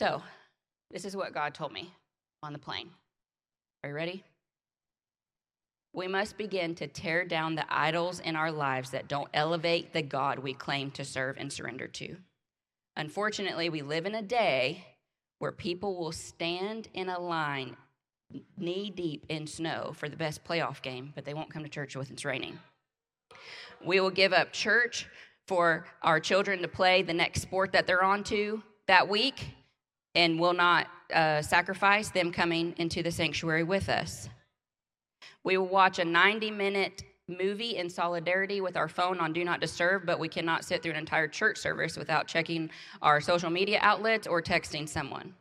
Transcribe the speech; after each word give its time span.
So, 0.00 0.22
this 0.90 1.04
is 1.04 1.14
what 1.14 1.34
God 1.34 1.52
told 1.52 1.74
me 1.74 1.92
on 2.42 2.54
the 2.54 2.58
plane. 2.58 2.88
Are 3.84 3.90
you 3.90 3.94
ready? 3.94 4.24
We 5.92 6.08
must 6.08 6.38
begin 6.38 6.74
to 6.76 6.86
tear 6.86 7.26
down 7.26 7.54
the 7.54 7.66
idols 7.68 8.18
in 8.18 8.34
our 8.34 8.50
lives 8.50 8.92
that 8.92 9.08
don't 9.08 9.28
elevate 9.34 9.92
the 9.92 10.00
God 10.00 10.38
we 10.38 10.54
claim 10.54 10.90
to 10.92 11.04
serve 11.04 11.36
and 11.36 11.52
surrender 11.52 11.86
to. 11.86 12.16
Unfortunately, 12.96 13.68
we 13.68 13.82
live 13.82 14.06
in 14.06 14.14
a 14.14 14.22
day 14.22 14.86
where 15.38 15.52
people 15.52 15.98
will 15.98 16.12
stand 16.12 16.88
in 16.94 17.10
a 17.10 17.20
line 17.20 17.76
knee 18.56 18.88
deep 18.88 19.26
in 19.28 19.46
snow 19.46 19.92
for 19.94 20.08
the 20.08 20.16
best 20.16 20.42
playoff 20.44 20.80
game, 20.80 21.12
but 21.14 21.26
they 21.26 21.34
won't 21.34 21.52
come 21.52 21.62
to 21.62 21.68
church 21.68 21.94
when 21.94 22.06
it's 22.08 22.24
raining. 22.24 22.58
We 23.84 24.00
will 24.00 24.08
give 24.08 24.32
up 24.32 24.54
church 24.54 25.08
for 25.46 25.84
our 26.00 26.20
children 26.20 26.62
to 26.62 26.68
play 26.68 27.02
the 27.02 27.12
next 27.12 27.42
sport 27.42 27.72
that 27.72 27.86
they're 27.86 28.02
on 28.02 28.24
to 28.24 28.62
that 28.86 29.06
week 29.06 29.56
and 30.14 30.38
will 30.38 30.52
not 30.52 30.88
uh, 31.12 31.42
sacrifice 31.42 32.10
them 32.10 32.32
coming 32.32 32.74
into 32.78 33.02
the 33.02 33.10
sanctuary 33.10 33.62
with 33.62 33.88
us. 33.88 34.28
We 35.44 35.56
will 35.56 35.68
watch 35.68 35.98
a 35.98 36.04
90 36.04 36.50
minute 36.50 37.02
movie 37.28 37.76
in 37.76 37.88
solidarity 37.88 38.60
with 38.60 38.76
our 38.76 38.88
phone 38.88 39.20
on 39.20 39.32
Do 39.32 39.44
Not 39.44 39.60
Disturb, 39.60 40.04
but 40.04 40.18
we 40.18 40.28
cannot 40.28 40.64
sit 40.64 40.82
through 40.82 40.92
an 40.92 40.98
entire 40.98 41.28
church 41.28 41.58
service 41.58 41.96
without 41.96 42.26
checking 42.26 42.70
our 43.02 43.20
social 43.20 43.50
media 43.50 43.78
outlets 43.82 44.26
or 44.26 44.42
texting 44.42 44.88
someone. 44.88 45.34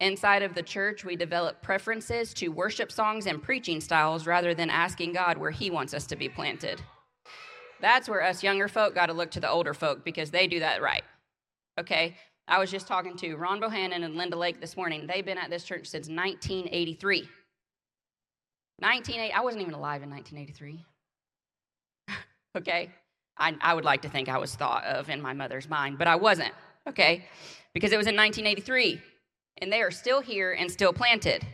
Inside 0.00 0.42
of 0.42 0.54
the 0.54 0.62
church, 0.62 1.04
we 1.04 1.14
develop 1.14 1.62
preferences 1.62 2.34
to 2.34 2.48
worship 2.48 2.90
songs 2.90 3.26
and 3.26 3.42
preaching 3.42 3.80
styles 3.80 4.26
rather 4.26 4.54
than 4.54 4.70
asking 4.70 5.12
God 5.12 5.38
where 5.38 5.50
He 5.50 5.70
wants 5.70 5.94
us 5.94 6.06
to 6.08 6.16
be 6.16 6.28
planted. 6.28 6.80
That's 7.80 8.08
where 8.08 8.22
us 8.22 8.42
younger 8.42 8.68
folk 8.68 8.94
got 8.94 9.06
to 9.06 9.12
look 9.12 9.30
to 9.32 9.40
the 9.40 9.50
older 9.50 9.74
folk 9.74 10.04
because 10.04 10.30
they 10.30 10.46
do 10.46 10.60
that 10.60 10.82
right. 10.82 11.04
Okay? 11.78 12.16
I 12.48 12.58
was 12.58 12.70
just 12.70 12.86
talking 12.86 13.16
to 13.18 13.36
Ron 13.36 13.60
Bohannon 13.60 14.04
and 14.04 14.16
Linda 14.16 14.36
Lake 14.36 14.60
this 14.60 14.76
morning. 14.76 15.06
They've 15.06 15.24
been 15.24 15.38
at 15.38 15.50
this 15.50 15.64
church 15.64 15.86
since 15.86 16.08
1983. 16.08 17.28
1980, 18.78 19.32
I 19.32 19.40
wasn't 19.40 19.62
even 19.62 19.74
alive 19.74 20.02
in 20.02 20.10
1983. 20.10 20.84
okay? 22.58 22.90
I, 23.38 23.56
I 23.60 23.74
would 23.74 23.84
like 23.84 24.02
to 24.02 24.08
think 24.08 24.28
I 24.28 24.38
was 24.38 24.54
thought 24.54 24.84
of 24.84 25.08
in 25.08 25.22
my 25.22 25.32
mother's 25.32 25.68
mind, 25.68 25.98
but 25.98 26.08
I 26.08 26.16
wasn't, 26.16 26.52
okay? 26.88 27.26
Because 27.74 27.92
it 27.92 27.96
was 27.96 28.06
in 28.06 28.16
1983, 28.16 29.00
and 29.58 29.72
they 29.72 29.80
are 29.80 29.90
still 29.90 30.20
here 30.20 30.52
and 30.52 30.70
still 30.70 30.92
planted. 30.92 31.46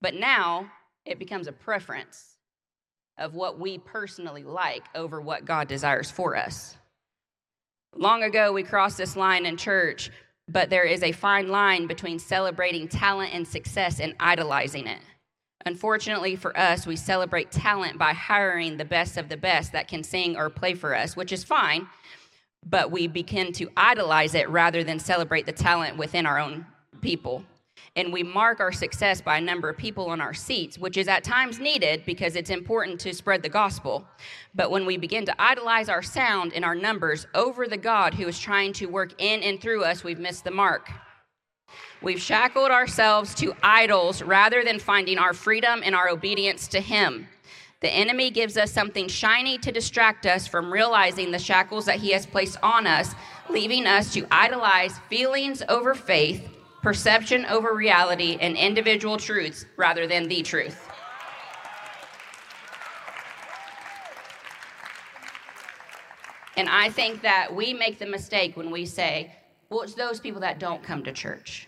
But 0.00 0.14
now 0.14 0.70
it 1.04 1.18
becomes 1.18 1.46
a 1.46 1.52
preference 1.52 2.36
of 3.18 3.34
what 3.34 3.60
we 3.60 3.78
personally 3.78 4.42
like 4.42 4.84
over 4.94 5.20
what 5.20 5.44
God 5.44 5.68
desires 5.68 6.10
for 6.10 6.34
us. 6.34 6.76
Long 7.96 8.24
ago, 8.24 8.52
we 8.52 8.62
crossed 8.62 8.98
this 8.98 9.16
line 9.16 9.46
in 9.46 9.56
church, 9.56 10.10
but 10.48 10.68
there 10.68 10.84
is 10.84 11.02
a 11.02 11.12
fine 11.12 11.48
line 11.48 11.86
between 11.86 12.18
celebrating 12.18 12.88
talent 12.88 13.32
and 13.32 13.46
success 13.46 14.00
and 14.00 14.14
idolizing 14.18 14.86
it. 14.86 15.00
Unfortunately 15.66 16.36
for 16.36 16.56
us, 16.58 16.86
we 16.86 16.96
celebrate 16.96 17.50
talent 17.50 17.98
by 17.98 18.12
hiring 18.12 18.76
the 18.76 18.84
best 18.84 19.16
of 19.16 19.28
the 19.28 19.36
best 19.36 19.72
that 19.72 19.88
can 19.88 20.02
sing 20.02 20.36
or 20.36 20.50
play 20.50 20.74
for 20.74 20.94
us, 20.94 21.16
which 21.16 21.32
is 21.32 21.44
fine, 21.44 21.86
but 22.66 22.90
we 22.90 23.06
begin 23.06 23.52
to 23.52 23.70
idolize 23.76 24.34
it 24.34 24.48
rather 24.50 24.84
than 24.84 24.98
celebrate 24.98 25.46
the 25.46 25.52
talent 25.52 25.96
within 25.96 26.26
our 26.26 26.38
own 26.38 26.66
people 27.00 27.44
and 27.96 28.12
we 28.12 28.22
mark 28.22 28.58
our 28.58 28.72
success 28.72 29.20
by 29.20 29.38
a 29.38 29.40
number 29.40 29.68
of 29.68 29.76
people 29.76 30.06
on 30.06 30.20
our 30.20 30.34
seats, 30.34 30.78
which 30.78 30.96
is 30.96 31.06
at 31.06 31.22
times 31.22 31.60
needed 31.60 32.04
because 32.04 32.34
it's 32.34 32.50
important 32.50 32.98
to 33.00 33.14
spread 33.14 33.42
the 33.42 33.48
gospel. 33.48 34.04
But 34.54 34.70
when 34.70 34.84
we 34.84 34.96
begin 34.96 35.24
to 35.26 35.42
idolize 35.42 35.88
our 35.88 36.02
sound 36.02 36.52
and 36.54 36.64
our 36.64 36.74
numbers 36.74 37.26
over 37.34 37.68
the 37.68 37.76
God 37.76 38.14
who 38.14 38.26
is 38.26 38.38
trying 38.38 38.72
to 38.74 38.86
work 38.86 39.14
in 39.18 39.42
and 39.42 39.60
through 39.60 39.84
us, 39.84 40.02
we've 40.02 40.18
missed 40.18 40.42
the 40.42 40.50
mark. 40.50 40.90
We've 42.02 42.20
shackled 42.20 42.70
ourselves 42.70 43.34
to 43.36 43.54
idols 43.62 44.22
rather 44.22 44.64
than 44.64 44.78
finding 44.80 45.18
our 45.18 45.32
freedom 45.32 45.80
and 45.84 45.94
our 45.94 46.08
obedience 46.08 46.66
to 46.68 46.80
Him. 46.80 47.28
The 47.80 47.90
enemy 47.90 48.30
gives 48.30 48.56
us 48.56 48.72
something 48.72 49.08
shiny 49.08 49.56
to 49.58 49.70
distract 49.70 50.26
us 50.26 50.46
from 50.46 50.72
realizing 50.72 51.30
the 51.30 51.38
shackles 51.38 51.84
that 51.86 52.00
he 52.00 52.12
has 52.12 52.24
placed 52.24 52.56
on 52.62 52.86
us, 52.86 53.14
leaving 53.50 53.86
us 53.86 54.12
to 54.14 54.26
idolize 54.30 54.98
feelings 55.10 55.62
over 55.68 55.94
faith 55.94 56.48
perception 56.84 57.46
over 57.46 57.74
reality, 57.74 58.36
and 58.42 58.58
individual 58.58 59.16
truths 59.16 59.64
rather 59.78 60.06
than 60.06 60.28
the 60.28 60.42
truth. 60.42 60.86
And 66.58 66.68
I 66.68 66.90
think 66.90 67.22
that 67.22 67.54
we 67.56 67.72
make 67.72 67.98
the 67.98 68.04
mistake 68.04 68.54
when 68.54 68.70
we 68.70 68.84
say, 68.84 69.34
well, 69.70 69.80
it's 69.80 69.94
those 69.94 70.20
people 70.20 70.42
that 70.42 70.58
don't 70.58 70.82
come 70.82 71.02
to 71.04 71.12
church 71.12 71.66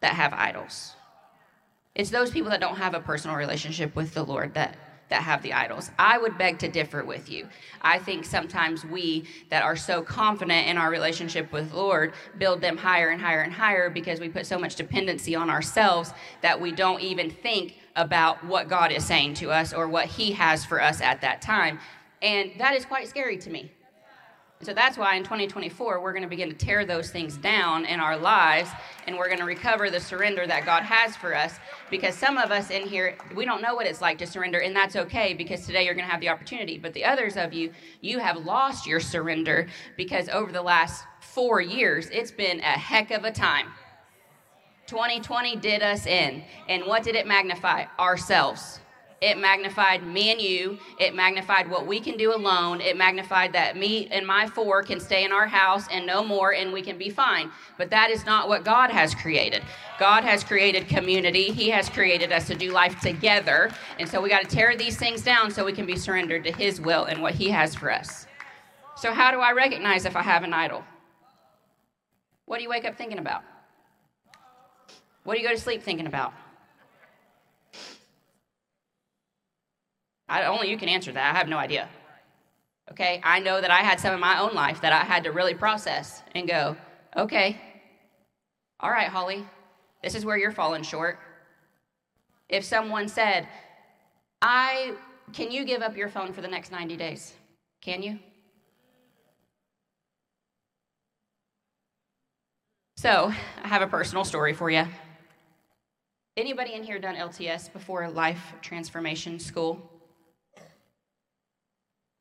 that 0.00 0.14
have 0.14 0.32
idols. 0.32 0.94
It's 1.94 2.08
those 2.08 2.30
people 2.30 2.48
that 2.48 2.60
don't 2.60 2.76
have 2.76 2.94
a 2.94 3.00
personal 3.00 3.36
relationship 3.36 3.94
with 3.94 4.14
the 4.14 4.24
Lord 4.24 4.54
that 4.54 4.78
that 5.14 5.22
have 5.22 5.42
the 5.42 5.52
idols. 5.52 5.92
I 5.96 6.18
would 6.18 6.36
beg 6.36 6.58
to 6.58 6.68
differ 6.68 7.04
with 7.04 7.30
you. 7.30 7.46
I 7.82 8.00
think 8.00 8.24
sometimes 8.24 8.84
we 8.84 9.26
that 9.48 9.62
are 9.62 9.76
so 9.76 10.02
confident 10.02 10.66
in 10.66 10.76
our 10.76 10.90
relationship 10.90 11.52
with 11.52 11.72
Lord 11.72 12.14
build 12.36 12.60
them 12.60 12.76
higher 12.76 13.10
and 13.10 13.20
higher 13.20 13.42
and 13.42 13.52
higher 13.52 13.88
because 13.88 14.18
we 14.18 14.28
put 14.28 14.44
so 14.44 14.58
much 14.58 14.74
dependency 14.74 15.36
on 15.36 15.50
ourselves 15.50 16.12
that 16.42 16.60
we 16.60 16.72
don't 16.72 17.00
even 17.00 17.30
think 17.30 17.76
about 17.94 18.44
what 18.44 18.68
God 18.68 18.90
is 18.90 19.04
saying 19.04 19.34
to 19.34 19.52
us 19.52 19.72
or 19.72 19.86
what 19.86 20.06
he 20.06 20.32
has 20.32 20.64
for 20.64 20.82
us 20.82 21.00
at 21.00 21.20
that 21.20 21.40
time. 21.40 21.78
And 22.20 22.50
that 22.58 22.74
is 22.74 22.84
quite 22.84 23.06
scary 23.06 23.38
to 23.38 23.50
me 23.50 23.70
so 24.62 24.72
that's 24.72 24.96
why 24.96 25.16
in 25.16 25.24
2024, 25.24 26.00
we're 26.00 26.12
going 26.12 26.22
to 26.22 26.28
begin 26.28 26.48
to 26.48 26.54
tear 26.54 26.86
those 26.86 27.10
things 27.10 27.36
down 27.36 27.84
in 27.84 28.00
our 28.00 28.16
lives 28.16 28.70
and 29.06 29.16
we're 29.16 29.26
going 29.26 29.38
to 29.38 29.44
recover 29.44 29.90
the 29.90 30.00
surrender 30.00 30.46
that 30.46 30.64
God 30.64 30.82
has 30.84 31.16
for 31.16 31.34
us. 31.34 31.56
Because 31.90 32.14
some 32.14 32.38
of 32.38 32.50
us 32.50 32.70
in 32.70 32.86
here, 32.86 33.16
we 33.34 33.44
don't 33.44 33.60
know 33.60 33.74
what 33.74 33.86
it's 33.86 34.00
like 34.00 34.16
to 34.18 34.26
surrender, 34.26 34.60
and 34.60 34.74
that's 34.74 34.96
okay 34.96 35.34
because 35.34 35.66
today 35.66 35.84
you're 35.84 35.94
going 35.94 36.06
to 36.06 36.10
have 36.10 36.20
the 36.20 36.30
opportunity. 36.30 36.78
But 36.78 36.94
the 36.94 37.04
others 37.04 37.36
of 37.36 37.52
you, 37.52 37.72
you 38.00 38.18
have 38.20 38.46
lost 38.46 38.86
your 38.86 39.00
surrender 39.00 39.68
because 39.96 40.28
over 40.30 40.50
the 40.50 40.62
last 40.62 41.04
four 41.20 41.60
years, 41.60 42.08
it's 42.10 42.30
been 42.30 42.60
a 42.60 42.78
heck 42.78 43.10
of 43.10 43.24
a 43.24 43.30
time. 43.30 43.66
2020 44.86 45.56
did 45.56 45.82
us 45.82 46.06
in. 46.06 46.42
And 46.68 46.84
what 46.86 47.02
did 47.02 47.16
it 47.16 47.26
magnify? 47.26 47.84
Ourselves. 47.98 48.80
It 49.24 49.38
magnified 49.38 50.06
me 50.06 50.32
and 50.32 50.38
you. 50.38 50.76
It 51.00 51.14
magnified 51.14 51.70
what 51.70 51.86
we 51.86 51.98
can 51.98 52.18
do 52.18 52.34
alone. 52.34 52.82
It 52.82 52.94
magnified 52.94 53.54
that 53.54 53.74
me 53.74 54.06
and 54.10 54.26
my 54.26 54.46
four 54.46 54.82
can 54.82 55.00
stay 55.00 55.24
in 55.24 55.32
our 55.32 55.46
house 55.46 55.86
and 55.90 56.06
no 56.06 56.22
more 56.22 56.52
and 56.52 56.74
we 56.74 56.82
can 56.82 56.98
be 56.98 57.08
fine. 57.08 57.50
But 57.78 57.88
that 57.88 58.10
is 58.10 58.26
not 58.26 58.50
what 58.50 58.66
God 58.66 58.90
has 58.90 59.14
created. 59.14 59.62
God 59.98 60.24
has 60.24 60.44
created 60.44 60.88
community. 60.88 61.44
He 61.44 61.70
has 61.70 61.88
created 61.88 62.32
us 62.32 62.46
to 62.48 62.54
do 62.54 62.70
life 62.70 63.00
together. 63.00 63.70
And 63.98 64.06
so 64.06 64.20
we 64.20 64.28
got 64.28 64.42
to 64.42 64.56
tear 64.56 64.76
these 64.76 64.98
things 64.98 65.22
down 65.22 65.50
so 65.50 65.64
we 65.64 65.72
can 65.72 65.86
be 65.86 65.96
surrendered 65.96 66.44
to 66.44 66.52
His 66.52 66.78
will 66.78 67.06
and 67.06 67.22
what 67.22 67.34
He 67.34 67.48
has 67.48 67.74
for 67.74 67.90
us. 67.90 68.26
So, 68.94 69.14
how 69.14 69.30
do 69.30 69.40
I 69.40 69.52
recognize 69.52 70.04
if 70.04 70.16
I 70.16 70.22
have 70.22 70.42
an 70.42 70.52
idol? 70.52 70.84
What 72.44 72.58
do 72.58 72.62
you 72.62 72.68
wake 72.68 72.84
up 72.84 72.94
thinking 72.98 73.18
about? 73.18 73.42
What 75.22 75.34
do 75.34 75.40
you 75.40 75.48
go 75.48 75.54
to 75.54 75.60
sleep 75.60 75.82
thinking 75.82 76.06
about? 76.06 76.34
I, 80.28 80.44
only 80.44 80.70
you 80.70 80.78
can 80.78 80.88
answer 80.88 81.12
that. 81.12 81.34
I 81.34 81.38
have 81.38 81.48
no 81.48 81.58
idea. 81.58 81.88
Okay, 82.90 83.20
I 83.24 83.40
know 83.40 83.60
that 83.60 83.70
I 83.70 83.78
had 83.78 83.98
some 83.98 84.14
in 84.14 84.20
my 84.20 84.38
own 84.38 84.54
life 84.54 84.80
that 84.82 84.92
I 84.92 85.04
had 85.04 85.24
to 85.24 85.32
really 85.32 85.54
process 85.54 86.22
and 86.34 86.46
go, 86.46 86.76
okay, 87.16 87.58
all 88.80 88.90
right, 88.90 89.08
Holly, 89.08 89.44
this 90.02 90.14
is 90.14 90.24
where 90.24 90.36
you're 90.36 90.52
falling 90.52 90.82
short. 90.82 91.18
If 92.48 92.64
someone 92.64 93.08
said, 93.08 93.48
I, 94.42 94.92
can 95.32 95.50
you 95.50 95.64
give 95.64 95.80
up 95.80 95.96
your 95.96 96.10
phone 96.10 96.32
for 96.34 96.42
the 96.42 96.48
next 96.48 96.70
90 96.70 96.96
days? 96.96 97.32
Can 97.80 98.02
you? 98.02 98.18
So, 102.98 103.32
I 103.62 103.68
have 103.68 103.82
a 103.82 103.86
personal 103.86 104.24
story 104.24 104.52
for 104.52 104.70
you. 104.70 104.84
Anybody 106.36 106.74
in 106.74 106.82
here 106.82 106.98
done 106.98 107.16
LTS 107.16 107.72
before 107.72 108.08
Life 108.10 108.54
Transformation 108.60 109.38
School? 109.38 109.90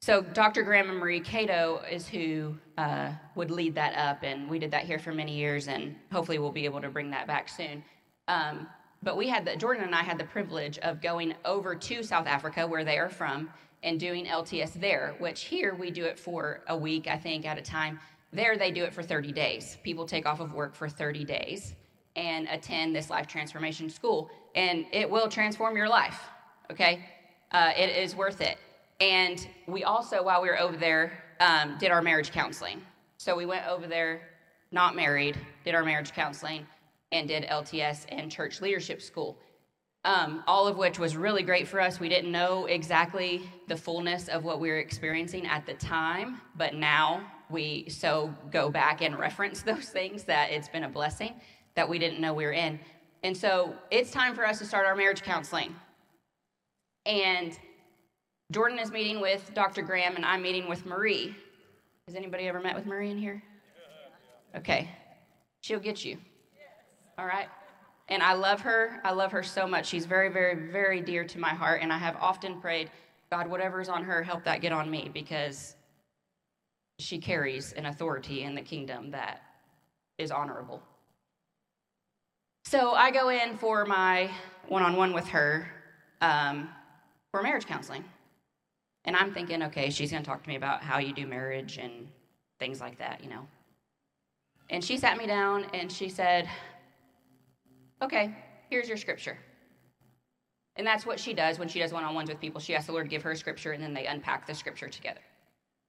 So 0.03 0.21
Dr. 0.21 0.63
Graham 0.63 0.89
and 0.89 0.99
Marie 0.99 1.21
Cato 1.21 1.81
is 1.89 2.09
who 2.09 2.57
uh, 2.77 3.13
would 3.35 3.49
lead 3.49 3.73
that 3.75 3.95
up, 3.95 4.23
and 4.23 4.49
we 4.49 4.59
did 4.59 4.69
that 4.71 4.83
here 4.83 4.99
for 4.99 5.13
many 5.13 5.33
years, 5.33 5.69
and 5.69 5.95
hopefully 6.11 6.39
we'll 6.39 6.51
be 6.51 6.65
able 6.65 6.81
to 6.81 6.89
bring 6.89 7.09
that 7.11 7.25
back 7.25 7.47
soon. 7.47 7.81
Um, 8.27 8.67
but 9.01 9.15
we 9.15 9.29
had 9.29 9.45
the 9.45 9.55
Jordan 9.55 9.85
and 9.85 9.95
I 9.95 10.03
had 10.03 10.17
the 10.17 10.25
privilege 10.25 10.77
of 10.79 11.01
going 11.01 11.33
over 11.45 11.73
to 11.73 12.03
South 12.03 12.27
Africa, 12.27 12.67
where 12.67 12.83
they 12.83 12.97
are 12.97 13.07
from, 13.07 13.49
and 13.81 13.97
doing 13.97 14.25
LTS 14.25 14.73
there. 14.73 15.15
Which 15.19 15.45
here 15.45 15.73
we 15.73 15.89
do 15.89 16.03
it 16.03 16.19
for 16.19 16.65
a 16.67 16.75
week, 16.75 17.07
I 17.07 17.15
think, 17.15 17.45
at 17.45 17.57
a 17.57 17.61
time. 17.61 17.97
There 18.33 18.57
they 18.57 18.71
do 18.71 18.83
it 18.83 18.93
for 18.93 19.03
30 19.03 19.31
days. 19.31 19.77
People 19.83 20.05
take 20.05 20.25
off 20.25 20.41
of 20.41 20.53
work 20.53 20.75
for 20.75 20.89
30 20.89 21.23
days 21.23 21.75
and 22.17 22.49
attend 22.49 22.93
this 22.93 23.09
life 23.09 23.27
transformation 23.27 23.89
school, 23.89 24.29
and 24.53 24.85
it 24.91 25.09
will 25.09 25.29
transform 25.29 25.77
your 25.77 25.87
life. 25.87 26.19
Okay, 26.69 27.05
uh, 27.53 27.71
it 27.77 27.89
is 27.89 28.17
worth 28.17 28.41
it. 28.41 28.57
And 29.03 29.45
we 29.67 29.83
also, 29.83 30.23
while 30.23 30.41
we 30.41 30.47
were 30.47 30.57
over 30.57 30.77
there, 30.77 31.11
um, 31.41 31.77
did 31.77 31.91
our 31.91 32.01
marriage 32.01 32.31
counseling. 32.31 32.81
So 33.17 33.35
we 33.35 33.45
went 33.45 33.67
over 33.67 33.85
there, 33.85 34.21
not 34.71 34.95
married, 34.95 35.37
did 35.65 35.75
our 35.75 35.83
marriage 35.83 36.13
counseling. 36.13 36.65
and 37.11 37.27
did 37.27 37.43
LTS 37.43 38.05
and 38.09 38.31
church 38.31 38.59
leadership 38.59 38.99
school. 38.99 39.37
Um, 40.03 40.43
all 40.47 40.67
of 40.67 40.77
which 40.77 40.97
was 40.97 41.15
really 41.15 41.43
great 41.43 41.67
for 41.67 41.79
us. 41.79 41.99
We 41.99 42.09
didn't 42.09 42.31
know 42.31 42.65
exactly 42.65 43.43
the 43.67 43.77
fullness 43.77 44.29
of 44.29 44.43
what 44.43 44.59
we 44.59 44.69
were 44.69 44.79
experiencing 44.79 45.45
at 45.45 45.65
the 45.67 45.75
time, 45.75 46.41
but 46.55 46.73
now 46.73 47.21
we 47.51 47.87
so 47.89 48.33
go 48.51 48.71
back 48.71 49.01
and 49.01 49.19
reference 49.27 49.61
those 49.61 49.89
things 49.89 50.23
that 50.23 50.49
it's 50.49 50.69
been 50.69 50.85
a 50.85 50.89
blessing 50.89 51.33
that 51.75 51.87
we 51.87 51.99
didn't 51.99 52.19
know 52.19 52.33
we 52.33 52.45
were 52.45 52.53
in. 52.53 52.79
And 53.21 53.37
so 53.37 53.75
it's 53.91 54.09
time 54.09 54.33
for 54.33 54.43
us 54.43 54.57
to 54.59 54.65
start 54.65 54.87
our 54.87 54.95
marriage 54.95 55.21
counseling. 55.21 55.75
And 57.05 57.55
Jordan 58.53 58.77
is 58.77 58.91
meeting 58.91 59.19
with 59.19 59.51
Dr. 59.55 59.81
Graham, 59.81 60.15
and 60.15 60.23
I'm 60.23 60.43
meeting 60.43 60.69
with 60.69 60.85
Marie. 60.85 61.35
Has 62.07 62.15
anybody 62.15 62.47
ever 62.47 62.61
met 62.61 62.75
with 62.75 62.85
Marie 62.85 63.09
in 63.09 63.17
here? 63.17 63.41
Okay. 64.55 64.91
She'll 65.61 65.79
get 65.79 66.05
you. 66.05 66.19
All 67.17 67.25
right. 67.25 67.47
And 68.09 68.21
I 68.21 68.33
love 68.33 68.61
her. 68.61 69.01
I 69.03 69.11
love 69.11 69.31
her 69.31 69.41
so 69.41 69.65
much. 69.65 69.87
She's 69.87 70.05
very, 70.05 70.29
very, 70.29 70.71
very 70.71 71.01
dear 71.01 71.23
to 71.25 71.39
my 71.39 71.49
heart. 71.49 71.81
And 71.81 71.91
I 71.91 71.97
have 71.97 72.15
often 72.17 72.61
prayed, 72.61 72.91
God, 73.31 73.47
whatever's 73.47 73.89
on 73.89 74.03
her, 74.03 74.21
help 74.21 74.43
that 74.43 74.61
get 74.61 74.71
on 74.71 74.87
me 74.87 75.09
because 75.11 75.75
she 76.99 77.17
carries 77.17 77.73
an 77.73 77.87
authority 77.87 78.43
in 78.43 78.53
the 78.53 78.61
kingdom 78.61 79.09
that 79.11 79.41
is 80.19 80.29
honorable. 80.29 80.79
So 82.65 82.91
I 82.91 83.09
go 83.09 83.29
in 83.29 83.57
for 83.57 83.83
my 83.85 84.29
one 84.67 84.83
on 84.83 84.95
one 84.95 85.11
with 85.11 85.27
her 85.29 85.67
um, 86.21 86.69
for 87.31 87.41
marriage 87.41 87.65
counseling. 87.65 88.03
And 89.05 89.15
I'm 89.15 89.33
thinking, 89.33 89.63
okay, 89.63 89.89
she's 89.89 90.11
going 90.11 90.23
to 90.23 90.29
talk 90.29 90.43
to 90.43 90.49
me 90.49 90.55
about 90.55 90.81
how 90.81 90.99
you 90.99 91.13
do 91.13 91.27
marriage 91.27 91.77
and 91.77 92.07
things 92.59 92.79
like 92.79 92.97
that, 92.99 93.23
you 93.23 93.29
know. 93.29 93.47
And 94.69 94.83
she 94.83 94.97
sat 94.97 95.17
me 95.17 95.27
down 95.27 95.65
and 95.73 95.91
she 95.91 96.07
said, 96.07 96.47
okay, 98.01 98.35
here's 98.69 98.87
your 98.87 98.97
scripture. 98.97 99.37
And 100.75 100.87
that's 100.87 101.05
what 101.05 101.19
she 101.19 101.33
does 101.33 101.59
when 101.59 101.67
she 101.67 101.79
does 101.79 101.91
one 101.91 102.03
on 102.03 102.15
ones 102.15 102.29
with 102.29 102.39
people. 102.39 102.59
She 102.59 102.75
asks 102.75 102.87
the 102.87 102.93
Lord 102.93 103.05
to 103.05 103.09
give 103.09 103.21
her 103.23 103.35
scripture 103.35 103.73
and 103.73 103.83
then 103.83 103.93
they 103.93 104.07
unpack 104.07 104.47
the 104.47 104.53
scripture 104.53 104.87
together. 104.87 105.21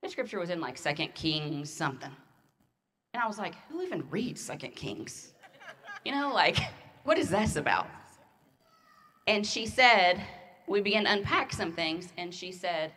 The 0.03 0.11
scripture 0.11 0.39
was 0.39 0.51
in 0.51 0.61
like 0.61 0.77
Second 0.77 1.15
Kings 1.15 1.73
something. 1.73 2.11
And 3.15 3.23
I 3.23 3.27
was 3.27 3.39
like, 3.39 3.55
who 3.71 3.81
even 3.83 4.05
reads 4.11 4.41
Second 4.41 4.75
Kings? 4.75 5.33
You 6.05 6.13
know, 6.13 6.33
like, 6.35 6.59
what 7.05 7.17
is 7.17 7.31
this 7.31 7.57
about? 7.57 7.87
And 9.27 9.47
she 9.47 9.67
said, 9.67 10.21
we 10.67 10.81
began 10.81 11.05
to 11.05 11.13
unpack 11.13 11.53
some 11.53 11.73
things, 11.73 12.13
and 12.19 12.35
she 12.35 12.53
said, 12.53 12.93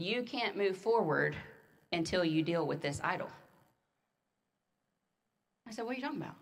You 0.00 0.22
can't 0.22 0.56
move 0.56 0.78
forward 0.78 1.36
until 1.92 2.24
you 2.24 2.42
deal 2.42 2.66
with 2.66 2.80
this 2.80 3.00
idol. 3.04 3.28
I 5.68 5.72
said, 5.72 5.84
What 5.84 5.92
are 5.92 5.96
you 5.96 6.02
talking 6.02 6.22
about? 6.22 6.36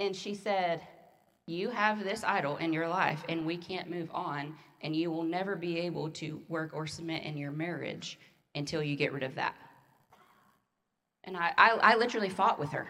And 0.00 0.14
she 0.14 0.34
said, 0.34 0.80
You 1.46 1.70
have 1.70 2.02
this 2.02 2.24
idol 2.24 2.56
in 2.56 2.72
your 2.72 2.88
life, 2.88 3.22
and 3.28 3.46
we 3.46 3.56
can't 3.56 3.88
move 3.88 4.10
on, 4.12 4.56
and 4.82 4.96
you 4.96 5.10
will 5.10 5.22
never 5.22 5.54
be 5.54 5.78
able 5.78 6.10
to 6.10 6.42
work 6.48 6.72
or 6.74 6.88
submit 6.88 7.22
in 7.22 7.36
your 7.36 7.52
marriage 7.52 8.18
until 8.56 8.82
you 8.82 8.96
get 8.96 9.12
rid 9.12 9.22
of 9.22 9.36
that. 9.36 9.54
And 11.22 11.36
I, 11.36 11.52
I, 11.56 11.70
I 11.70 11.96
literally 11.96 12.28
fought 12.28 12.58
with 12.58 12.70
her. 12.70 12.88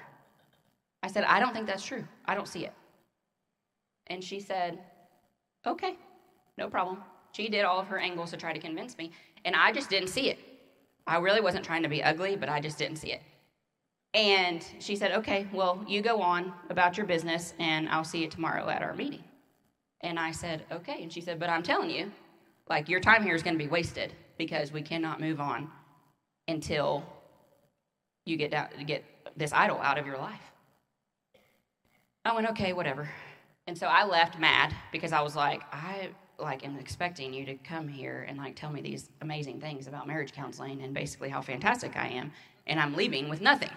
I 1.03 1.09
said, 1.09 1.25
I 1.25 1.41
don't 1.41 1.53
think 1.53 1.67
that's 1.67 1.85
true. 1.85 2.05
I 2.25 2.35
don't 2.35 2.49
see 2.49 2.65
it. 2.65 2.73
And 4.07 4.25
she 4.25 4.41
said, 4.41 4.79
Okay, 5.67 5.95
no 6.57 6.71
problem. 6.71 7.03
She 7.35 7.49
did 7.49 7.65
all 7.65 7.81
of 7.81 7.89
her 7.89 7.99
angles 7.99 8.31
to 8.31 8.37
try 8.37 8.53
to 8.53 8.61
convince 8.61 8.97
me, 8.97 9.11
and 9.45 9.57
I 9.57 9.73
just 9.73 9.91
didn't 9.91 10.09
see 10.09 10.31
it. 10.31 10.39
I 11.07 11.19
really 11.19 11.41
wasn't 11.41 11.65
trying 11.65 11.83
to 11.83 11.89
be 11.89 12.03
ugly, 12.03 12.37
but 12.37 12.49
I 12.49 12.61
just 12.61 12.79
didn't 12.79 12.97
see 12.97 13.13
it. 13.13 13.23
And 14.15 14.65
she 14.79 14.95
said, 14.95 15.11
Okay, 15.13 15.49
well, 15.53 15.85
you 15.89 16.01
go 16.01 16.23
on 16.23 16.53
about 16.71 16.97
your 16.97 17.07
business, 17.07 17.53
and 17.59 17.89
I'll 17.89 18.05
see 18.05 18.23
you 18.23 18.29
tomorrow 18.29 18.69
at 18.69 18.83
our 18.83 18.95
meeting. 18.95 19.25
And 20.03 20.19
I 20.19 20.31
said, 20.31 20.65
Okay. 20.71 21.03
And 21.03 21.13
she 21.13 21.21
said, 21.21 21.41
But 21.41 21.51
I'm 21.51 21.63
telling 21.63 21.91
you, 21.91 22.13
like, 22.69 22.89
your 22.89 23.01
time 23.01 23.25
here 23.25 23.35
is 23.35 23.43
going 23.43 23.59
to 23.59 23.63
be 23.63 23.69
wasted 23.69 24.13
because 24.39 24.71
we 24.71 24.83
cannot 24.83 25.21
move 25.21 25.41
on 25.41 25.69
until 26.47 27.03
you 28.25 28.37
get, 28.37 28.53
down, 28.53 28.69
get 28.87 29.05
this 29.37 29.53
idol 29.53 29.79
out 29.79 29.99
of 29.99 30.07
your 30.07 30.19
life. 30.19 30.53
I 32.25 32.33
went, 32.33 32.49
Okay, 32.51 32.73
whatever. 32.73 33.09
And 33.67 33.77
so 33.77 33.89
I 33.89 34.05
left 34.05 34.39
mad 34.39 34.73
because 34.93 35.13
I 35.13 35.21
was 35.23 35.35
like, 35.35 35.63
I 35.73 36.11
like 36.39 36.65
am 36.65 36.79
expecting 36.79 37.33
you 37.33 37.45
to 37.47 37.55
come 37.57 37.89
here 37.89 38.27
and 38.29 38.39
like 38.39 38.57
tell 38.57 38.71
me 38.71 38.81
these 38.81 39.11
amazing 39.21 39.61
things 39.61 39.87
about 39.87 40.07
marriage 40.07 40.33
counseling 40.33 40.83
and 40.83 40.93
basically 40.95 41.29
how 41.29 41.41
fantastic 41.41 41.97
I 41.97 42.09
am, 42.09 42.33
and 42.67 42.81
I'm 42.81 42.95
leaving 42.95 43.29
with 43.29 43.41
nothing. 43.41 43.71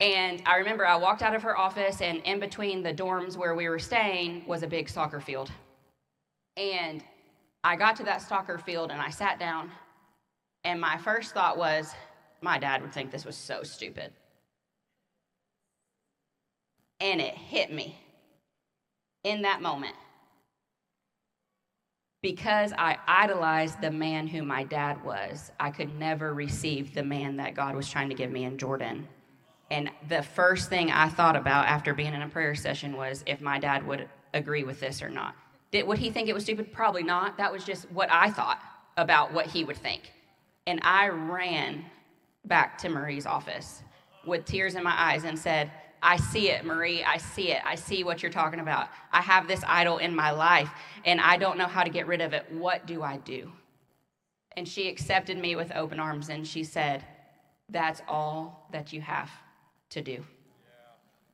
And 0.00 0.42
I 0.44 0.56
remember 0.56 0.86
I 0.86 0.96
walked 0.96 1.22
out 1.22 1.34
of 1.34 1.42
her 1.42 1.56
office, 1.56 2.00
and 2.00 2.18
in 2.24 2.40
between 2.40 2.82
the 2.82 2.92
dorms 2.92 3.36
where 3.36 3.54
we 3.54 3.68
were 3.68 3.78
staying 3.78 4.44
was 4.46 4.62
a 4.62 4.66
big 4.66 4.88
soccer 4.88 5.20
field. 5.20 5.50
And 6.56 7.02
I 7.62 7.76
got 7.76 7.96
to 7.96 8.04
that 8.04 8.20
soccer 8.20 8.58
field 8.58 8.90
and 8.90 9.00
I 9.00 9.10
sat 9.10 9.38
down, 9.38 9.70
and 10.64 10.80
my 10.80 10.98
first 10.98 11.32
thought 11.32 11.56
was, 11.56 11.94
my 12.40 12.58
dad 12.58 12.82
would 12.82 12.92
think 12.92 13.10
this 13.10 13.24
was 13.24 13.36
so 13.36 13.62
stupid. 13.62 14.12
And 17.00 17.20
it 17.20 17.34
hit 17.34 17.72
me 17.72 17.98
in 19.24 19.42
that 19.42 19.62
moment. 19.62 19.94
Because 22.24 22.72
I 22.78 22.96
idolized 23.06 23.82
the 23.82 23.90
man 23.90 24.26
who 24.26 24.44
my 24.44 24.64
dad 24.64 25.04
was, 25.04 25.52
I 25.60 25.70
could 25.70 25.98
never 25.98 26.32
receive 26.32 26.94
the 26.94 27.02
man 27.02 27.36
that 27.36 27.54
God 27.54 27.76
was 27.76 27.90
trying 27.90 28.08
to 28.08 28.14
give 28.14 28.30
me 28.30 28.44
in 28.44 28.56
Jordan. 28.56 29.06
And 29.70 29.90
the 30.08 30.22
first 30.22 30.70
thing 30.70 30.90
I 30.90 31.10
thought 31.10 31.36
about 31.36 31.66
after 31.66 31.92
being 31.92 32.14
in 32.14 32.22
a 32.22 32.28
prayer 32.30 32.54
session 32.54 32.96
was 32.96 33.24
if 33.26 33.42
my 33.42 33.58
dad 33.58 33.86
would 33.86 34.08
agree 34.32 34.64
with 34.64 34.80
this 34.80 35.02
or 35.02 35.10
not. 35.10 35.34
Did, 35.70 35.86
would 35.86 35.98
he 35.98 36.08
think 36.08 36.30
it 36.30 36.32
was 36.32 36.44
stupid? 36.44 36.72
Probably 36.72 37.02
not. 37.02 37.36
That 37.36 37.52
was 37.52 37.62
just 37.62 37.90
what 37.90 38.10
I 38.10 38.30
thought 38.30 38.58
about 38.96 39.34
what 39.34 39.44
he 39.44 39.62
would 39.62 39.76
think. 39.76 40.10
And 40.66 40.80
I 40.82 41.08
ran 41.08 41.84
back 42.46 42.78
to 42.78 42.88
Marie's 42.88 43.26
office 43.26 43.82
with 44.24 44.46
tears 44.46 44.76
in 44.76 44.82
my 44.82 44.94
eyes 44.98 45.24
and 45.24 45.38
said, 45.38 45.70
I 46.04 46.18
see 46.18 46.50
it, 46.50 46.66
Marie. 46.66 47.02
I 47.02 47.16
see 47.16 47.50
it. 47.50 47.62
I 47.64 47.76
see 47.76 48.04
what 48.04 48.22
you're 48.22 48.30
talking 48.30 48.60
about. 48.60 48.88
I 49.10 49.22
have 49.22 49.48
this 49.48 49.64
idol 49.66 49.96
in 49.96 50.14
my 50.14 50.32
life 50.32 50.70
and 51.06 51.18
I 51.18 51.38
don't 51.38 51.56
know 51.56 51.66
how 51.66 51.82
to 51.82 51.88
get 51.88 52.06
rid 52.06 52.20
of 52.20 52.34
it. 52.34 52.44
What 52.52 52.86
do 52.86 53.02
I 53.02 53.16
do? 53.16 53.50
And 54.54 54.68
she 54.68 54.88
accepted 54.88 55.38
me 55.38 55.56
with 55.56 55.72
open 55.74 55.98
arms 55.98 56.28
and 56.28 56.46
she 56.46 56.62
said, 56.62 57.02
That's 57.70 58.02
all 58.06 58.68
that 58.70 58.92
you 58.92 59.00
have 59.00 59.30
to 59.90 60.02
do 60.02 60.22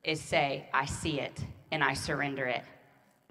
is 0.05 0.21
say, 0.21 0.69
I 0.73 0.87
see 0.87 1.21
it 1.21 1.45
and 1.73 1.83
I 1.83 1.95
surrender 1.95 2.47
it. 2.47 2.63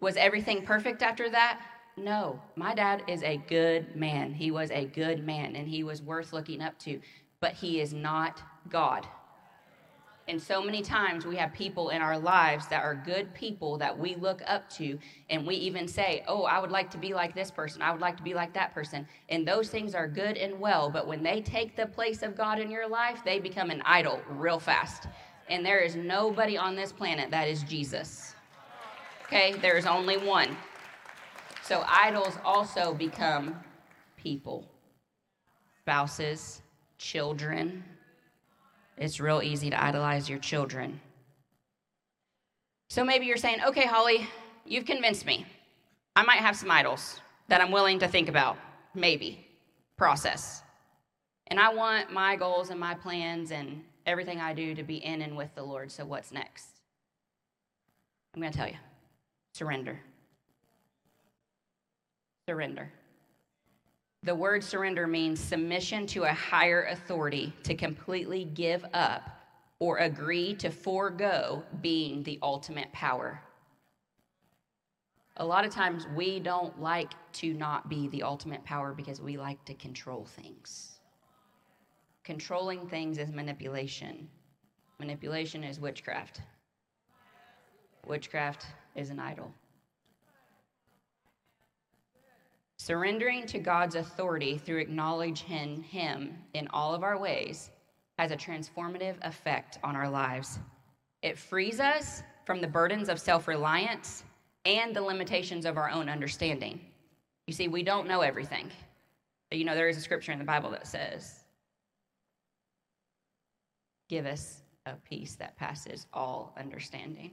Was 0.01 0.17
everything 0.17 0.65
perfect 0.65 1.01
after 1.01 1.29
that? 1.29 1.61
No. 1.95 2.41
My 2.57 2.75
dad 2.75 3.03
is 3.07 3.23
a 3.23 3.37
good 3.47 3.95
man. 3.95 4.33
He 4.33 4.51
was 4.51 4.71
a 4.71 4.85
good 4.85 5.25
man 5.25 5.55
and 5.55 5.69
he 5.69 5.83
was 5.83 6.01
worth 6.01 6.33
looking 6.33 6.61
up 6.61 6.77
to, 6.79 6.99
but 7.39 7.53
he 7.53 7.79
is 7.79 7.93
not 7.93 8.43
God. 8.69 9.07
And 10.29 10.39
so 10.39 10.61
many 10.61 10.83
times 10.83 11.25
we 11.25 11.35
have 11.37 11.51
people 11.53 11.89
in 11.89 12.03
our 12.03 12.17
lives 12.17 12.67
that 12.67 12.83
are 12.83 12.93
good 12.93 13.33
people 13.33 13.79
that 13.79 13.97
we 13.97 14.15
look 14.15 14.43
up 14.45 14.69
to, 14.73 14.99
and 15.31 15.45
we 15.45 15.55
even 15.55 15.87
say, 15.87 16.23
Oh, 16.27 16.43
I 16.43 16.59
would 16.59 16.69
like 16.69 16.91
to 16.91 16.99
be 16.99 17.15
like 17.15 17.33
this 17.33 17.49
person. 17.49 17.81
I 17.81 17.91
would 17.91 17.99
like 17.99 18.15
to 18.17 18.21
be 18.21 18.35
like 18.35 18.53
that 18.53 18.71
person. 18.71 19.07
And 19.29 19.47
those 19.47 19.69
things 19.69 19.95
are 19.95 20.07
good 20.07 20.37
and 20.37 20.59
well, 20.59 20.91
but 20.91 21.07
when 21.07 21.23
they 21.23 21.41
take 21.41 21.75
the 21.75 21.87
place 21.87 22.21
of 22.21 22.37
God 22.37 22.59
in 22.59 22.69
your 22.69 22.87
life, 22.87 23.21
they 23.25 23.39
become 23.39 23.71
an 23.71 23.81
idol 23.85 24.21
real 24.29 24.59
fast. 24.59 25.07
And 25.49 25.65
there 25.65 25.79
is 25.79 25.95
nobody 25.95 26.57
on 26.57 26.75
this 26.75 26.91
planet 26.91 27.31
that 27.31 27.47
is 27.47 27.63
Jesus. 27.63 28.35
Okay? 29.25 29.53
There 29.53 29.77
is 29.77 29.87
only 29.87 30.17
one. 30.17 30.55
So 31.63 31.83
idols 31.87 32.37
also 32.45 32.93
become 32.93 33.55
people, 34.15 34.63
spouses, 35.81 36.61
children 36.99 37.83
it's 38.99 39.19
real 39.19 39.41
easy 39.41 39.69
to 39.69 39.81
idolize 39.81 40.29
your 40.29 40.39
children. 40.39 40.99
So 42.89 43.03
maybe 43.03 43.25
you're 43.25 43.37
saying, 43.37 43.59
okay, 43.65 43.85
Holly, 43.85 44.27
you've 44.65 44.85
convinced 44.85 45.25
me. 45.25 45.45
I 46.15 46.23
might 46.23 46.39
have 46.39 46.55
some 46.55 46.69
idols 46.69 47.21
that 47.47 47.61
I'm 47.61 47.71
willing 47.71 47.99
to 47.99 48.07
think 48.07 48.27
about, 48.27 48.57
maybe, 48.93 49.47
process. 49.97 50.61
And 51.47 51.59
I 51.59 51.73
want 51.73 52.11
my 52.11 52.35
goals 52.35 52.71
and 52.71 52.79
my 52.79 52.93
plans 52.93 53.51
and 53.51 53.83
everything 54.05 54.39
I 54.39 54.53
do 54.53 54.75
to 54.75 54.83
be 54.83 54.97
in 54.97 55.21
and 55.21 55.37
with 55.37 55.53
the 55.55 55.63
Lord. 55.63 55.91
So 55.91 56.05
what's 56.05 56.31
next? 56.31 56.67
I'm 58.35 58.41
going 58.41 58.51
to 58.51 58.57
tell 58.57 58.67
you 58.67 58.77
surrender. 59.53 59.99
Surrender. 62.47 62.91
The 64.23 64.35
word 64.35 64.63
surrender 64.63 65.07
means 65.07 65.39
submission 65.39 66.05
to 66.07 66.23
a 66.23 66.33
higher 66.33 66.83
authority 66.91 67.53
to 67.63 67.73
completely 67.73 68.43
give 68.43 68.85
up 68.93 69.29
or 69.79 69.97
agree 69.99 70.53
to 70.55 70.69
forego 70.69 71.63
being 71.81 72.23
the 72.23 72.37
ultimate 72.43 72.91
power. 72.91 73.41
A 75.37 75.45
lot 75.45 75.63
of 75.63 75.71
times 75.71 76.05
we 76.17 76.41
don't 76.41 76.81
like 76.81 77.13
to 77.33 77.53
not 77.53 77.87
be 77.87 78.09
the 78.09 78.23
ultimate 78.23 78.61
power 78.65 78.93
because 78.93 79.21
we 79.21 79.37
like 79.37 79.63
to 79.63 79.73
control 79.73 80.25
things. 80.25 80.99
Controlling 82.25 82.89
things 82.89 83.17
is 83.17 83.31
manipulation. 83.31 84.27
Manipulation 84.99 85.63
is 85.63 85.79
witchcraft. 85.79 86.41
Witchcraft 88.05 88.65
is 88.95 89.11
an 89.11 89.19
idol. 89.19 89.53
Surrendering 92.79 93.45
to 93.45 93.59
God's 93.59 93.95
authority 93.95 94.57
through 94.57 94.79
acknowledging 94.79 95.83
Him 95.83 96.37
in 96.53 96.67
all 96.69 96.95
of 96.95 97.03
our 97.03 97.19
ways 97.19 97.71
has 98.17 98.31
a 98.31 98.37
transformative 98.37 99.15
effect 99.21 99.77
on 99.83 99.97
our 99.97 100.09
lives. 100.09 100.59
It 101.21 101.37
frees 101.37 101.81
us 101.81 102.23
from 102.45 102.61
the 102.61 102.67
burdens 102.67 103.09
of 103.09 103.19
self 103.19 103.49
reliance 103.49 104.23
and 104.63 104.95
the 104.95 105.01
limitations 105.01 105.65
of 105.65 105.77
our 105.77 105.89
own 105.89 106.07
understanding. 106.07 106.79
You 107.47 107.53
see, 107.53 107.67
we 107.67 107.83
don't 107.83 108.07
know 108.07 108.21
everything. 108.21 108.71
You 109.51 109.65
know, 109.65 109.75
there 109.75 109.89
is 109.89 109.97
a 109.97 110.01
scripture 110.01 110.31
in 110.31 110.39
the 110.39 110.45
Bible 110.45 110.71
that 110.71 110.87
says, 110.87 111.43
Give 114.07 114.25
us 114.25 114.61
a 114.85 114.93
peace 114.93 115.35
that 115.35 115.57
passes 115.57 116.07
all 116.13 116.55
understanding, 116.57 117.31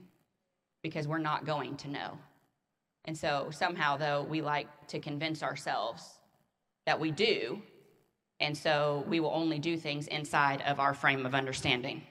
because 0.83 1.07
we're 1.07 1.19
not 1.19 1.45
going 1.45 1.77
to 1.77 1.87
know. 1.87 2.17
And 3.07 3.17
so, 3.17 3.49
somehow, 3.51 3.97
though, 3.97 4.23
we 4.23 4.41
like 4.41 4.67
to 4.87 4.99
convince 4.99 5.41
ourselves 5.41 6.03
that 6.85 6.99
we 6.99 7.09
do, 7.09 7.61
and 8.39 8.55
so 8.55 9.03
we 9.07 9.19
will 9.19 9.31
only 9.33 9.59
do 9.59 9.77
things 9.77 10.07
inside 10.07 10.61
of 10.61 10.79
our 10.79 10.93
frame 10.93 11.25
of 11.25 11.33
understanding 11.33 12.03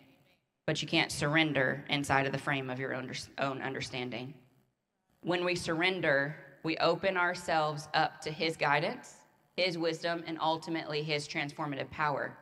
but 0.67 0.83
you 0.83 0.89
can't 0.89 1.13
surrender 1.13 1.85
inside 1.89 2.27
of 2.27 2.33
the 2.33 2.39
frame 2.39 2.69
of 2.69 2.81
your 2.81 2.93
own, 2.93 3.63
understanding. 3.63 4.35
When 5.23 5.45
we 5.45 5.55
surrender, 5.55 6.37
we 6.65 6.77
open 6.79 7.17
ourselves 7.17 7.89
up 7.95 8.21
to 8.23 8.33
His 8.33 8.57
guidance, 8.57 9.15
His 9.57 9.79
wisdom, 9.79 10.25
and 10.27 10.39
ultimately 10.41 11.05
His 11.05 11.29
transformative 11.29 11.89
power. 11.91 12.37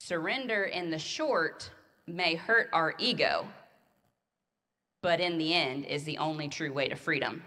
Surrender 0.00 0.64
in 0.64 0.90
the 0.90 0.98
short 0.98 1.70
may 2.06 2.34
hurt 2.34 2.70
our 2.72 2.94
ego, 2.98 3.46
but 5.02 5.20
in 5.20 5.38
the 5.38 5.54
end 5.54 5.84
is 5.84 6.04
the 6.04 6.18
only 6.18 6.48
true 6.48 6.72
way 6.72 6.88
to 6.88 6.96
freedom. 6.96 7.42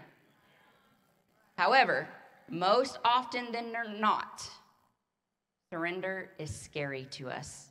However, 1.56 2.08
most 2.48 2.98
often 3.04 3.52
than 3.52 3.72
not, 4.00 4.48
surrender 5.70 6.30
is 6.38 6.54
scary 6.54 7.06
to 7.12 7.30
us. 7.30 7.68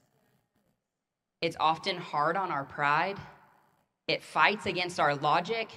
It's 1.42 1.58
often 1.60 1.98
hard 1.98 2.38
on 2.38 2.52
our 2.52 2.64
pride, 2.64 3.18
it 4.08 4.24
fights 4.24 4.66
against 4.66 5.00
our 5.00 5.16
logic, 5.16 5.72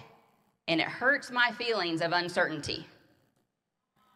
and 0.69 0.81
it 0.81 0.87
hurts 0.87 1.31
my 1.31 1.51
feelings 1.53 2.01
of 2.01 2.13
uncertainty. 2.13 2.87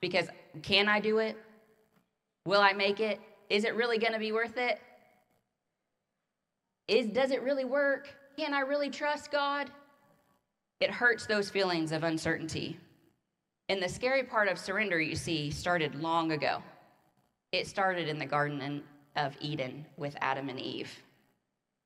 Because 0.01 0.29
can 0.63 0.89
I 0.89 1.01
do 1.01 1.19
it? 1.19 1.37
Will 2.45 2.61
I 2.61 2.73
make 2.73 3.01
it? 3.01 3.21
Is 3.51 3.65
it 3.65 3.75
really 3.75 3.99
going 3.99 4.13
to 4.13 4.19
be 4.19 4.33
worth 4.33 4.57
it? 4.57 4.81
Is, 6.87 7.07
does 7.07 7.31
it 7.31 7.43
really 7.43 7.65
work? 7.65 8.09
Can 8.39 8.55
I 8.55 8.61
really 8.61 8.89
trust 8.89 9.33
God? 9.33 9.69
It 10.79 10.93
hurts 10.93 11.27
those 11.27 11.51
feelings 11.51 11.91
of 11.91 12.05
uncertainty. 12.05 12.79
And 13.69 13.83
the 13.83 13.89
scary 13.89 14.23
part 14.23 14.47
of 14.47 14.61
surrender, 14.61 15.01
you 15.01 15.17
see, 15.17 15.51
started 15.51 15.97
long 15.97 16.31
ago. 16.31 16.63
It 17.51 17.67
started 17.67 18.07
in 18.07 18.17
the 18.17 18.25
Garden 18.25 18.85
of 19.17 19.37
Eden 19.41 19.85
with 19.97 20.15
Adam 20.21 20.49
and 20.51 20.61
Eve. 20.61 20.89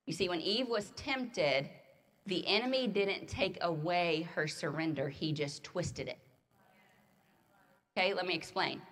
You 0.04 0.12
see, 0.12 0.28
when 0.28 0.42
Eve 0.42 0.68
was 0.68 0.90
tempted, 0.90 1.70
the 2.26 2.46
enemy 2.46 2.86
didn't 2.86 3.28
take 3.28 3.56
away 3.62 4.28
her 4.34 4.46
surrender, 4.46 5.08
he 5.08 5.32
just 5.32 5.64
twisted 5.64 6.06
it. 6.06 6.18
Okay, 7.96 8.12
let 8.12 8.26
me 8.26 8.34
explain. 8.34 8.82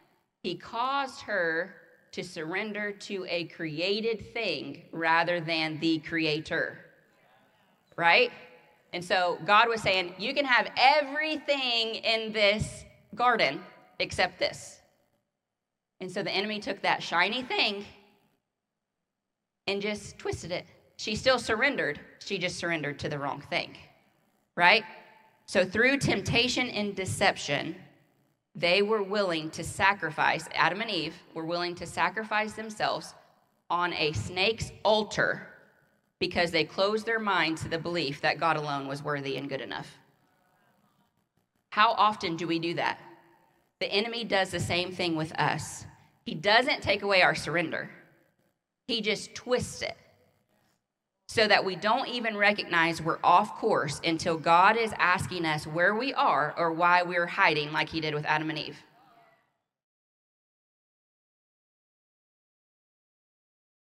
He 0.43 0.55
caused 0.55 1.21
her 1.21 1.75
to 2.12 2.25
surrender 2.25 2.90
to 2.90 3.26
a 3.29 3.45
created 3.49 4.33
thing 4.33 4.85
rather 4.93 5.43
than 5.43 5.79
the 5.81 5.99
creator. 5.99 6.87
Right? 8.00 8.33
And 8.92 9.04
so 9.04 9.38
God 9.45 9.69
was 9.69 9.83
saying, 9.83 10.14
You 10.19 10.35
can 10.35 10.45
have 10.45 10.71
everything 10.76 11.97
in 11.97 12.33
this 12.33 12.85
garden 13.14 13.61
except 13.99 14.38
this. 14.38 14.80
And 16.00 16.11
so 16.11 16.23
the 16.23 16.30
enemy 16.30 16.61
took 16.61 16.80
that 16.83 17.02
shiny 17.02 17.42
thing 17.42 17.85
and 19.66 19.83
just 19.83 20.19
twisted 20.19 20.50
it 20.50 20.66
she 21.00 21.16
still 21.16 21.38
surrendered, 21.38 21.99
she 22.19 22.37
just 22.37 22.59
surrendered 22.59 22.99
to 22.99 23.09
the 23.09 23.19
wrong 23.19 23.40
thing, 23.49 23.75
right? 24.54 24.85
So 25.47 25.64
through 25.64 25.97
temptation 25.97 26.69
and 26.69 26.95
deception, 26.95 27.75
they 28.54 28.83
were 28.83 29.02
willing 29.02 29.49
to 29.52 29.64
sacrifice, 29.64 30.47
Adam 30.54 30.83
and 30.83 30.90
Eve 30.90 31.14
were 31.33 31.47
willing 31.47 31.75
to 31.76 31.87
sacrifice 31.87 32.52
themselves 32.52 33.14
on 33.71 33.95
a 33.95 34.12
snake's 34.12 34.73
altar 34.85 35.49
because 36.21 36.50
they 36.50 36.65
closed 36.65 37.07
their 37.07 37.19
mind 37.19 37.59
to 37.59 37.69
the 37.69 37.79
belief 37.79 38.21
that 38.21 38.39
God 38.39 38.57
alone 38.57 38.87
was 38.87 39.03
worthy 39.03 39.37
and 39.37 39.49
good 39.49 39.61
enough. 39.61 39.99
How 41.71 41.93
often 41.93 42.37
do 42.37 42.47
we 42.47 42.59
do 42.59 42.75
that? 42.75 42.99
The 43.81 43.91
enemy 43.91 44.25
does 44.25 44.50
the 44.50 44.61
same 44.61 44.93
thing 44.93 45.17
with 45.17 45.33
us. 45.39 45.87
He 46.25 46.35
doesn't 46.35 46.83
take 46.83 47.03
away 47.03 47.23
our 47.23 47.35
surrender, 47.35 47.91
he 48.87 49.00
just 49.00 49.35
twists 49.35 49.83
it 49.83 49.97
so 51.31 51.47
that 51.47 51.65
we 51.65 51.77
don't 51.77 52.09
even 52.09 52.37
recognize 52.37 53.00
we're 53.00 53.21
off 53.23 53.57
course 53.57 54.00
until 54.05 54.37
God 54.37 54.77
is 54.77 54.93
asking 54.99 55.47
us 55.47 55.65
where 55.65 55.95
we 55.95 56.12
are 56.12 56.53
or 56.59 56.73
why 56.73 57.05
we're 57.05 57.25
hiding, 57.25 57.71
like 57.71 57.89
He 57.89 58.00
did 58.00 58.15
with 58.15 58.25
Adam 58.25 58.50
and 58.50 58.59
Eve. 58.59 58.77